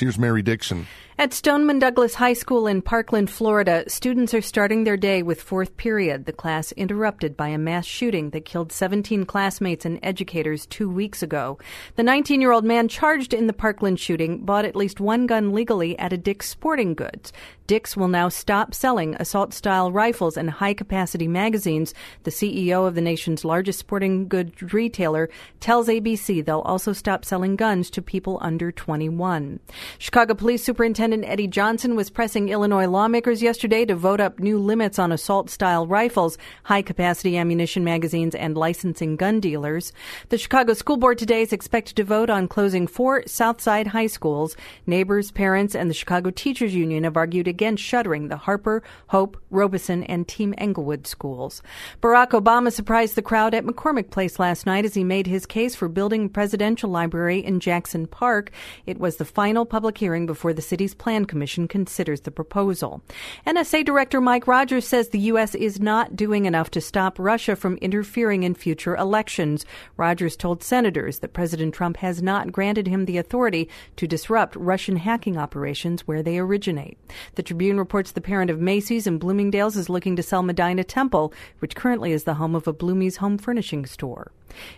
[0.00, 0.86] Here's Mary Dixon.
[1.20, 5.76] At Stoneman Douglas High School in Parkland, Florida, students are starting their day with fourth
[5.76, 10.88] period, the class interrupted by a mass shooting that killed 17 classmates and educators two
[10.88, 11.58] weeks ago.
[11.96, 15.52] The 19 year old man charged in the Parkland shooting bought at least one gun
[15.52, 17.34] legally at a Dick's Sporting Goods.
[17.66, 21.92] Dick's will now stop selling assault style rifles and high capacity magazines.
[22.22, 25.28] The CEO of the nation's largest sporting goods retailer
[25.60, 29.60] tells ABC they'll also stop selling guns to people under 21.
[29.98, 34.98] Chicago Police Superintendent Eddie Johnson was pressing Illinois lawmakers yesterday to vote up new limits
[34.98, 39.92] on assault style rifles, high capacity ammunition magazines, and licensing gun dealers.
[40.28, 44.56] The Chicago School Board today is expected to vote on closing four Southside high schools.
[44.86, 50.04] Neighbors, parents, and the Chicago Teachers Union have argued against shuttering the Harper, Hope, Robeson,
[50.04, 51.62] and Team Englewood schools.
[52.00, 55.74] Barack Obama surprised the crowd at McCormick Place last night as he made his case
[55.74, 58.50] for building a presidential library in Jackson Park.
[58.86, 63.02] It was the final public hearing before the city's plan commission considers the proposal.
[63.46, 65.54] NSA Director Mike Rogers says the U.S.
[65.54, 69.64] is not doing enough to stop Russia from interfering in future elections.
[69.96, 74.96] Rogers told senators that President Trump has not granted him the authority to disrupt Russian
[74.96, 76.98] hacking operations where they originate.
[77.36, 81.32] The Tribune reports the parent of Macy's and Bloomingdale's is looking to sell Medinah Temple,
[81.60, 84.32] which currently is the home of a Bloomie's home furnishing store.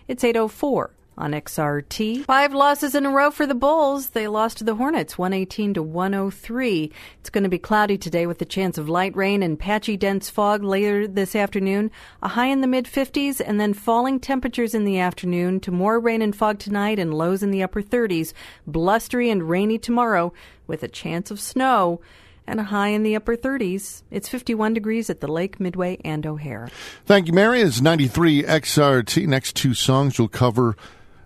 [0.07, 2.25] It's 804 on XRT.
[2.25, 4.09] Five losses in a row for the Bulls.
[4.09, 6.91] They lost to the Hornets 118 to 103.
[7.19, 10.29] It's going to be cloudy today with the chance of light rain and patchy dense
[10.29, 11.91] fog later this afternoon.
[12.21, 15.99] A high in the mid 50s and then falling temperatures in the afternoon to more
[15.99, 18.33] rain and fog tonight and lows in the upper 30s.
[18.65, 20.33] Blustery and rainy tomorrow
[20.67, 22.01] with a chance of snow
[22.45, 24.03] and a high in the upper 30s.
[24.11, 26.69] It's 51 degrees at the lake, Midway, and O'Hare.
[27.05, 27.61] Thank you, Mary.
[27.61, 29.27] It's 93 XRT.
[29.27, 30.75] Next two songs will cover